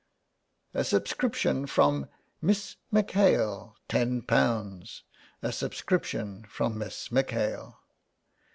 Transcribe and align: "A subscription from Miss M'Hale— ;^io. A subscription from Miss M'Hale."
"A 0.73 0.83
subscription 0.83 1.67
from 1.67 2.07
Miss 2.41 2.75
M'Hale— 2.91 3.75
;^io. 3.89 5.01
A 5.43 5.51
subscription 5.51 6.43
from 6.49 6.79
Miss 6.79 7.11
M'Hale." 7.11 7.75